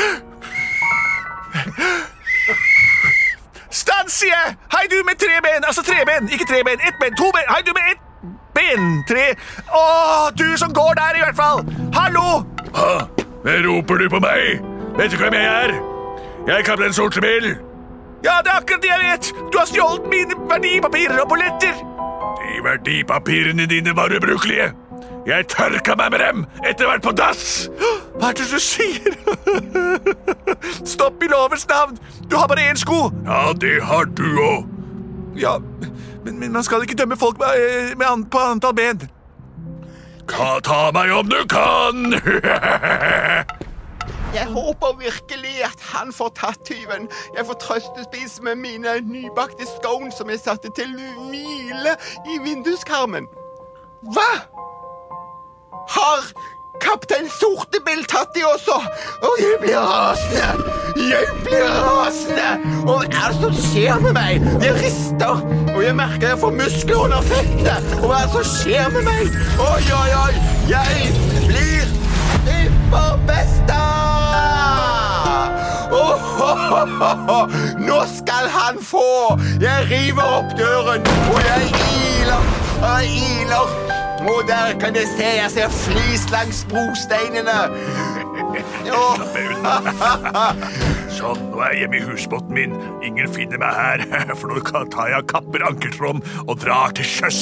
Sier 4.22 4.36
jeg! 4.38 4.56
Hei, 4.74 4.86
du 4.92 4.98
med 5.08 5.18
tre 5.24 5.40
ben! 5.46 5.66
Altså 5.68 5.84
tre 5.86 6.00
ben, 6.10 6.30
ikke 6.34 6.48
tre 6.52 6.62
ben. 6.68 6.80
Ett 6.88 6.98
ben, 7.02 7.16
to 7.22 7.32
ben. 7.36 7.48
Hei, 7.50 7.62
du 7.68 7.72
med 7.78 7.86
ett 7.92 8.02
ben. 8.58 8.86
Tre. 9.10 9.26
Å, 9.82 9.84
du 10.42 10.48
som 10.62 10.74
går 10.78 10.94
der, 11.02 11.20
i 11.20 11.26
hvert 11.26 11.40
fall. 11.40 11.66
Hallo! 11.98 12.28
Hva? 12.76 12.94
roper 13.66 14.04
du 14.04 14.10
på 14.14 14.22
meg? 14.24 14.62
Vet 15.00 15.14
du 15.14 15.18
hvem 15.18 15.34
jeg 15.34 15.48
er? 15.64 15.74
Jeg 16.48 16.56
er 16.60 16.66
kaptein 16.66 16.94
Sortebil. 16.94 17.54
Ja, 18.22 18.38
det 18.46 18.52
er 18.54 18.60
akkurat 18.60 18.84
det 18.84 18.92
jeg 18.92 19.02
vet! 19.08 19.32
Du 19.54 19.58
har 19.58 19.66
stjålet 19.66 20.06
mine 20.14 20.38
verdipapirer 20.50 21.24
og 21.24 21.30
polletter! 21.34 21.82
De 22.42 22.62
verdipapirene 22.66 23.66
dine 23.70 23.96
var 23.98 24.14
ubrukelige. 24.14 24.70
Jeg 25.28 25.48
tørka 25.48 25.96
meg 25.96 26.12
med 26.12 26.20
dem 26.24 26.46
etter 26.66 26.88
å 26.88 26.94
ha 26.94 27.00
på 27.02 27.14
dass. 27.18 27.70
Hva 28.18 28.32
er 28.32 28.40
det 28.40 28.48
du 28.52 28.60
sier? 28.62 29.16
Stopp 30.94 31.24
i 31.24 31.30
lovens 31.32 31.68
navn! 31.70 31.98
Du 32.30 32.38
har 32.38 32.50
bare 32.52 32.70
én 32.72 32.80
sko! 32.80 33.10
Ja, 33.26 33.54
det 33.54 33.80
har 33.86 34.10
du 34.18 34.28
òg. 34.42 34.70
Ja, 35.38 35.58
men, 36.26 36.40
men 36.40 36.52
man 36.52 36.64
skal 36.64 36.84
ikke 36.84 36.98
dømme 36.98 37.18
folk 37.18 37.40
med, 37.40 37.48
eh, 37.58 37.98
med 37.98 38.08
an, 38.08 38.26
på 38.26 38.40
antall 38.52 38.76
ben. 38.76 39.10
Ta 40.64 40.92
meg 40.94 41.12
om 41.12 41.30
du 41.30 41.42
kan. 41.50 42.14
Jeg 44.34 44.46
håper 44.48 45.00
virkelig 45.00 45.64
at 45.64 45.82
han 45.94 46.14
får 46.14 46.30
tatt 46.36 46.60
tyven. 46.66 47.10
Jeg 47.36 47.46
får 47.46 47.54
trøstespise 47.54 48.44
med 48.44 48.56
mine 48.56 49.00
nybakte 49.04 49.68
scones 49.68 50.16
som 50.16 50.30
jeg 50.32 50.40
satte 50.40 50.72
til 50.76 50.94
hvile 50.96 51.98
i 52.32 52.38
vinduskarmen. 52.44 53.28
Hva? 54.16 54.30
Har 55.90 56.20
kaptein 56.82 57.30
Sortebill 57.30 58.06
tatt 58.10 58.34
de 58.36 58.44
også? 58.46 58.78
Og 59.28 59.36
jeg 59.40 59.58
blir 59.62 59.78
rasende. 59.78 60.76
Jeg 60.98 61.26
blir 61.46 61.68
rasende. 61.86 62.50
Og 62.86 63.04
hva 63.04 63.06
er 63.06 63.34
det 63.34 63.40
som 63.42 63.56
skjer 63.66 64.02
med 64.04 64.16
meg? 64.18 64.48
Det 64.62 64.74
rister, 64.82 65.44
og 65.76 65.84
jeg 65.84 65.96
merker 65.96 66.34
jeg 66.34 66.42
får 66.44 66.56
muskler 66.58 67.04
under 67.06 67.22
føttene. 67.32 67.78
Og 68.02 68.08
hva 68.10 68.22
er 68.22 68.28
det 68.28 68.34
som 68.38 68.50
skjer 68.56 68.90
med 68.96 69.08
meg? 69.10 69.40
Oi, 69.70 69.84
oi, 70.02 70.10
oi. 70.26 70.34
Jeg 70.72 71.14
blir 71.48 71.86
ypperbesta! 72.60 73.82
Oh. 75.92 77.48
Nå 77.80 78.00
skal 78.18 78.48
han 78.50 78.80
få! 78.84 79.38
Jeg 79.62 79.88
river 79.92 80.38
opp 80.40 80.58
døren, 80.58 81.08
og 81.34 81.42
jeg 81.50 81.74
iler 81.92 82.54
og 82.82 83.04
iler. 83.06 83.91
Og 84.22 84.44
der 84.48 84.76
kan 84.80 84.96
jeg 84.96 85.08
se 85.18 85.30
jeg 85.38 85.52
ser 85.52 85.70
flis 85.74 86.28
langs 86.32 86.66
brosteinene. 86.70 87.58
Åh, 88.92 89.22
Sånn, 91.12 91.42
nå 91.52 91.60
er 91.62 91.74
jeg 91.74 91.82
hjemme 91.84 91.98
i 92.00 92.04
husbåten 92.06 92.56
min. 92.56 92.76
Ingen 93.06 93.30
finner 93.34 93.60
meg 93.62 93.76
her, 93.78 94.04
for 94.40 94.52
nå 94.52 94.62
tar 94.94 95.12
jeg 95.12 95.28
kapper 95.32 95.66
ankertråden 95.68 96.22
og 96.48 96.54
drar 96.64 96.94
til 96.98 97.08
sjøs 97.08 97.42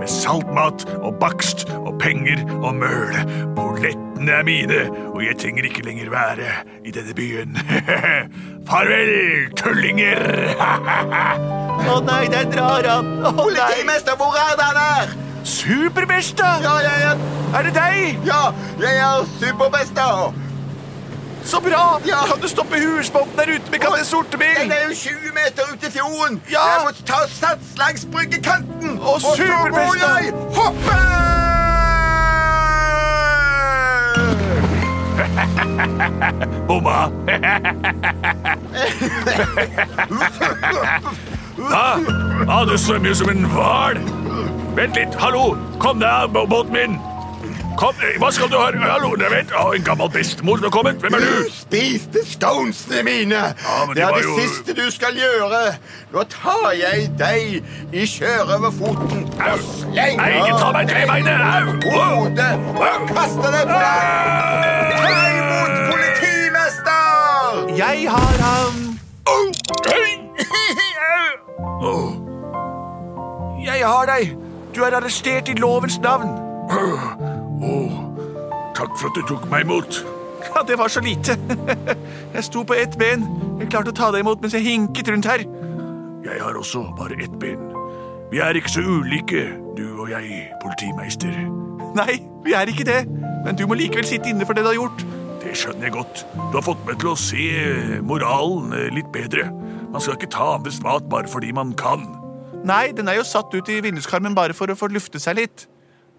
med 0.00 0.08
saltmat 0.10 0.86
og 1.00 1.18
bakst 1.22 1.66
og 1.82 1.94
penger 2.02 2.42
og 2.60 2.74
møl. 2.80 3.14
Pollettene 3.58 4.38
er 4.40 4.46
mine, 4.46 4.82
og 5.12 5.22
jeg 5.24 5.38
trenger 5.42 5.68
ikke 5.68 5.86
lenger 5.86 6.12
være 6.12 6.52
i 6.84 6.94
denne 6.94 7.16
byen. 7.16 7.58
Farvel, 8.70 9.14
tullinger! 9.60 10.24
Å 11.90 11.96
nei, 12.04 12.24
der 12.32 12.46
drar 12.52 12.86
han. 12.86 13.16
Å 13.24 13.30
nei. 13.30 13.36
Politimester, 13.40 14.18
hvor 14.20 14.36
er 14.36 14.60
han 14.60 14.80
er? 14.84 15.19
Superbesta! 15.44 16.46
Ja, 16.62 16.74
jeg 16.84 17.02
er, 17.10 17.16
Er 17.58 17.62
det 17.62 17.74
deg? 17.74 18.18
ja, 18.26 18.42
jeg 18.80 18.96
er 18.96 19.26
superbesta. 19.40 20.32
Så 21.44 21.60
bra! 21.60 22.00
Ja. 22.06 22.16
Kan 22.26 22.40
du 22.42 22.48
stoppe 22.48 22.76
husbåten 22.76 23.32
der 23.36 23.42
ute 23.54 23.70
med 23.70 23.78
kaptein 23.78 24.04
Sortebil? 24.04 24.46
Den 24.62 24.72
er 24.72 24.82
jo 24.88 24.94
20 24.94 25.14
meter 25.34 25.62
ute 25.72 25.86
i 25.86 25.90
fjorden. 25.90 26.42
Ja. 26.50 26.58
Jeg 26.58 26.80
må 26.84 26.90
ta 27.06 27.14
sats 27.32 27.66
langs 27.78 28.06
bryggekanten. 28.12 28.98
Å, 29.00 29.14
og 29.14 29.20
så 29.20 29.28
må 29.72 29.94
jeg 29.96 30.32
hoppe! 30.56 30.98
Bomma! 36.68 37.10
Hva? 41.60 41.98
ah, 42.48 42.64
du 42.66 42.76
svømmer 42.78 43.08
jo 43.08 43.14
som 43.14 43.28
en 43.32 43.44
hval. 43.52 43.98
Vent 44.76 44.94
litt, 44.96 45.14
hallo! 45.18 45.56
Kom 45.82 45.98
deg 46.00 46.08
av 46.10 46.30
båten 46.48 46.72
min! 46.74 46.98
Kom, 47.80 47.94
eh, 48.04 48.16
Hva 48.20 48.28
skal 48.34 48.48
du 48.52 48.56
ha? 48.60 48.66
Hallo, 48.76 49.14
jeg 49.18 49.30
vet, 49.32 49.52
Å, 49.56 49.70
En 49.74 49.84
gammel 49.86 50.10
bestemor 50.12 50.58
som 50.58 50.66
har 50.66 50.72
kommet. 50.74 50.98
Hvem 51.00 51.14
er 51.16 51.20
Du 51.24 51.26
du? 51.44 51.50
spiste 51.50 52.20
sconesene 52.28 53.02
mine. 53.06 53.40
men 53.86 53.94
det 53.96 54.02
er 54.04 54.12
det 54.14 54.24
jo- 54.24 54.38
siste 54.40 54.74
du 54.76 54.90
skal 54.90 55.12
gjøre. 55.16 55.74
Nå 56.12 56.22
tar 56.28 56.72
jeg 56.76 57.10
deg 57.18 57.62
i 57.92 58.04
sjørøverfoten 58.06 59.24
og 59.40 59.58
slenger 59.64 60.16
Nei, 60.16 60.30
ikke 60.38 60.58
ta 60.60 60.72
meg 60.72 60.88
tre 60.88 61.00
trebeinet! 61.06 61.40
Au! 61.40 61.64
Wow. 61.88 62.14
hodet 62.20 62.54
og 62.76 63.08
kaster 63.14 63.50
det 63.56 63.64
på 63.72 63.78
deg. 63.86 64.00
Ta 65.00 65.12
imot, 65.40 65.74
politimester! 65.90 67.76
Jeg 67.76 67.96
har 68.10 68.36
ham. 68.44 68.74
Oh. 69.26 69.46
Jeg 73.70 73.86
har 73.86 74.06
deg. 74.06 74.36
Du 74.74 74.82
er 74.86 74.94
arrestert 74.96 75.48
i 75.50 75.56
lovens 75.58 75.98
navn. 76.02 76.30
Åh, 76.70 77.96
takk 78.78 78.92
for 78.98 79.10
at 79.10 79.18
du 79.18 79.22
tok 79.28 79.48
meg 79.50 79.66
imot. 79.66 80.02
Ja, 80.50 80.62
det 80.66 80.78
var 80.78 80.88
så 80.88 81.00
lite. 81.04 81.36
Jeg 82.34 82.44
sto 82.44 82.62
på 82.62 82.74
ett 82.78 82.96
ben. 82.98 83.26
Jeg 83.60 83.70
klarte 83.72 83.92
å 83.92 83.96
ta 83.96 84.10
deg 84.14 84.24
imot 84.24 84.40
mens 84.42 84.54
jeg 84.56 84.64
hinket 84.66 85.10
rundt 85.12 85.28
her. 85.28 85.44
Jeg 86.24 86.40
har 86.42 86.56
også 86.56 86.84
bare 86.98 87.18
ett 87.20 87.34
ben. 87.42 87.70
Vi 88.30 88.38
er 88.38 88.54
ikke 88.54 88.70
så 88.70 88.84
ulike, 88.86 89.48
du 89.76 89.84
og 89.98 90.12
jeg, 90.12 90.44
politimeister. 90.62 91.34
Nei, 91.98 92.20
vi 92.44 92.54
er 92.54 92.70
ikke 92.70 92.86
det. 92.86 93.00
Men 93.44 93.58
du 93.58 93.66
må 93.66 93.74
likevel 93.74 94.06
sitte 94.06 94.30
inne 94.30 94.46
for 94.46 94.54
det 94.54 94.62
du 94.62 94.70
har 94.70 94.78
gjort. 94.78 95.02
Det 95.42 95.56
skjønner 95.56 95.88
jeg 95.88 95.96
godt. 95.96 96.24
Du 96.36 96.58
har 96.60 96.64
fått 96.64 96.86
meg 96.86 97.00
til 97.02 97.10
å 97.10 97.18
se 97.18 97.46
moralen 98.06 98.74
eh, 98.76 98.88
litt 98.94 99.10
bedre. 99.12 99.48
Man 99.90 100.02
skal 100.04 100.14
ikke 100.14 100.30
ta 100.30 100.52
andres 100.54 100.78
mat 100.84 101.08
bare 101.10 101.30
fordi 101.30 101.50
man 101.56 101.72
kan. 101.80 102.06
Nei, 102.64 102.90
den 102.92 103.08
er 103.08 103.16
jo 103.20 103.24
satt 103.24 103.54
ut 103.54 103.68
i 103.72 103.80
vinduskarmen 103.80 104.34
bare 104.36 104.54
for 104.56 104.70
å 104.70 104.76
få 104.76 104.90
lufte 104.92 105.20
seg 105.22 105.38
litt. 105.40 105.66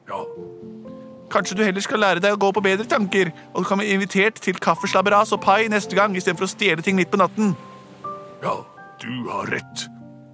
Ja, 0.10 0.24
Kanskje 1.32 1.56
du 1.56 1.62
heller 1.64 1.80
skal 1.80 2.02
lære 2.04 2.20
deg 2.20 2.34
å 2.36 2.40
gå 2.42 2.50
på 2.52 2.60
bedre 2.66 2.84
tanker, 2.92 3.30
og 3.54 3.64
du 3.64 3.68
kan 3.70 3.80
bli 3.80 3.94
invitert 3.94 4.42
til 4.44 4.58
kaffeslabberas 4.60 5.32
og 5.32 5.40
pai 5.46 5.70
neste 5.72 5.96
gang 5.96 6.12
istedenfor 6.20 6.44
å 6.44 6.52
stjele 6.52 6.84
ting 6.84 6.98
midt 7.00 7.08
på 7.14 7.22
natten. 7.22 7.54
ja, 8.44 8.58
du 9.00 9.30
har 9.30 9.48
rett. 9.48 9.86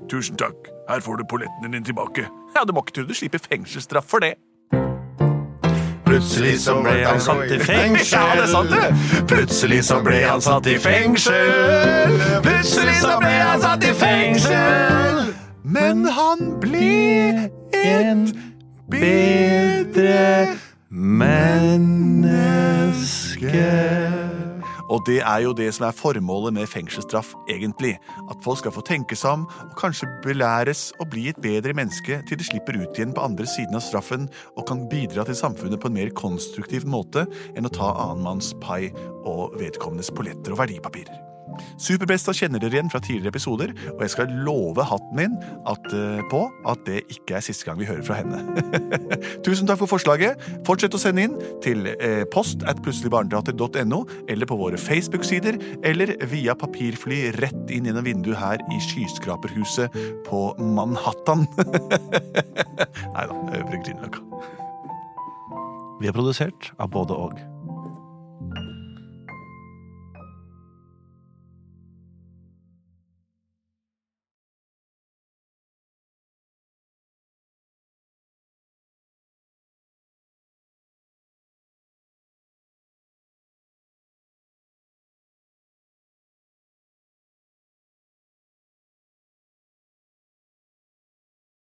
Tusen 0.09 0.35
takk. 0.41 0.55
Her 0.89 0.99
får 1.05 1.17
du 1.21 1.23
polletten 1.29 1.71
din 1.71 1.83
tilbake. 1.83 2.25
Ja, 2.55 2.63
Du 2.65 2.73
må 2.73 2.81
ikke 2.81 2.95
tro 2.95 3.03
du 3.05 3.13
slipper 3.13 3.37
fengselsstraff 3.37 4.09
for 4.09 4.19
det. 4.25 4.33
Plutselig 6.07 6.55
så 6.63 6.79
ble 6.81 7.03
han 7.05 7.19
satt 7.21 7.51
i 7.51 7.59
fengsel. 7.59 8.17
Ja, 8.17 8.35
det 8.35 8.43
er 8.47 8.51
sant, 8.55 8.71
det. 8.71 9.25
Plutselig 9.27 9.83
så 9.85 9.99
ble 10.01 10.21
han 10.23 10.41
satt 10.41 10.65
i 10.71 10.77
fengsel. 10.79 12.15
Plutselig 12.41 12.95
så 13.03 13.17
ble 13.21 13.33
han 13.43 13.61
satt 13.61 13.83
i 13.83 13.93
fengsel. 13.93 15.36
Men 15.67 16.05
han 16.07 16.59
ble 16.63 17.51
En 17.75 18.23
bedre 18.87 20.55
menneske. 20.87 22.37
Og 24.87 25.03
det 25.03 25.17
er 25.19 25.41
jo 25.43 25.51
det 25.51 25.67
som 25.75 25.85
er 25.89 25.95
formålet 25.95 26.55
med 26.55 26.69
fengselsstraff, 26.71 27.33
egentlig. 27.51 27.97
At 28.31 28.39
folk 28.45 28.61
skal 28.61 28.71
få 28.71 28.81
tenke 28.87 29.15
seg 29.19 29.41
om, 29.41 29.43
og 29.67 29.75
kanskje 29.79 30.07
belæres 30.23 30.93
og 31.01 31.11
bli 31.11 31.27
et 31.33 31.41
bedre 31.43 31.75
menneske 31.75 32.21
til 32.29 32.39
de 32.39 32.47
slipper 32.47 32.79
ut 32.79 32.95
igjen 32.95 33.11
på 33.15 33.27
andre 33.27 33.45
siden 33.51 33.75
av 33.75 33.83
straffen 33.83 34.29
og 34.55 34.67
kan 34.71 34.87
bidra 34.87 35.27
til 35.27 35.35
samfunnet 35.35 35.83
på 35.83 35.91
en 35.91 35.99
mer 35.99 36.15
konstruktiv 36.15 36.87
måte 36.87 37.27
enn 37.55 37.67
å 37.67 37.75
ta 37.75 37.91
annenmanns 38.07 38.55
pai 38.63 38.87
og 39.27 39.59
vedkommendes 39.59 40.15
polletter 40.15 40.55
og 40.55 40.63
verdipapirer. 40.63 41.36
Superbesta 41.81 42.33
kjenner 42.35 42.61
dere 42.61 42.77
igjen 42.77 42.91
fra 42.91 43.01
tidligere 43.03 43.33
episoder, 43.33 43.73
og 43.95 44.03
jeg 44.03 44.13
skal 44.13 44.33
love 44.45 44.85
hatten 44.87 45.17
min 45.17 45.37
at, 45.69 45.87
uh, 45.93 46.21
på 46.31 46.43
at 46.69 46.83
det 46.87 47.03
ikke 47.13 47.37
er 47.37 47.45
siste 47.45 47.67
gang 47.67 47.79
vi 47.79 47.87
hører 47.89 48.05
fra 48.05 48.19
henne. 48.19 48.41
Tusen 49.45 49.69
takk 49.69 49.81
for 49.81 49.91
forslaget. 49.91 50.41
Fortsett 50.67 50.95
å 50.97 51.01
sende 51.01 51.27
inn 51.27 51.37
til 51.65 51.87
uh, 51.89 52.23
post 52.33 52.65
at 52.69 52.81
plutseligbarneteater.no, 52.85 54.03
eller 54.29 54.49
på 54.49 54.59
våre 54.59 54.79
Facebook-sider, 54.81 55.59
eller 55.87 56.15
via 56.31 56.55
papirfly 56.57 57.23
rett 57.41 57.73
inn 57.73 57.89
gjennom 57.89 58.07
vinduet 58.07 58.39
her 58.41 58.63
i 58.73 58.79
skyskraperhuset 58.89 59.97
på 60.27 60.43
Manhattan. 60.77 61.47
Nei 63.15 63.27
da, 63.27 63.43
Øvre 63.57 63.83
Grünerløkka. 63.83 64.23
Vi 65.97 66.09
er 66.09 66.13
produsert 66.13 66.73
av 66.77 66.91
både 66.93 67.17
og. 67.17 67.56